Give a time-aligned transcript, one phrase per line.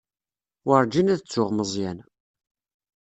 [0.67, 1.99] Werǧin ad ttuɣ Meẓyan.